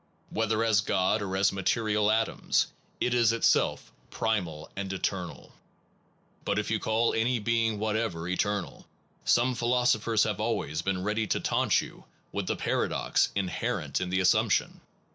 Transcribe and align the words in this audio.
Whether 0.31 0.63
as 0.63 0.81
God 0.81 1.21
or 1.21 1.37
as 1.37 1.51
material 1.53 2.09
atoms, 2.09 2.65
it 2.99 3.13
is 3.13 3.31
itself 3.31 3.91
primal 4.09 4.71
and 4.75 4.91
eternal. 4.91 5.53
But 6.43 6.57
if 6.57 6.71
you 6.71 6.79
call 6.79 7.13
any 7.13 7.37
being 7.37 7.77
whatever 7.77 8.27
eternal, 8.27 8.87
some 9.25 9.53
philosophers 9.53 10.23
have 10.23 10.39
always 10.39 10.81
been 10.81 11.03
ready 11.03 11.27
to 11.27 11.39
taunt 11.39 11.81
you 11.81 12.05
with 12.31 12.47
the 12.47 12.55
paradox 12.55 13.29
inherent 13.35 14.01
in 14.01 14.09
the 14.09 14.21
assumption. 14.21 14.81